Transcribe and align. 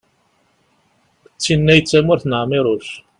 d 1.35 1.37
tin-a 1.43 1.73
i 1.79 1.81
d 1.81 1.85
tamurt 1.89 2.23
n 2.27 2.33
ԑmiruc 2.41 2.87